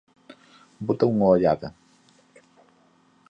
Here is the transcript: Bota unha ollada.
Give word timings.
Bota 0.87 1.09
unha 1.11 1.27
ollada. 1.35 1.69